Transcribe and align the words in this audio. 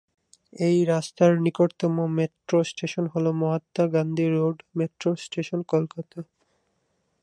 এই 0.59 0.77
রাস্তার 0.85 1.31
নিকটতম 1.45 1.95
মেট্রো 2.17 2.59
স্টেশন 2.63 3.05
হল 3.13 3.25
Mahatma 3.41 3.83
Gandhi 3.93 4.25
road 4.27 4.57
metro 4.77 5.09
station, 5.23 5.59
Kolkata. 5.63 6.19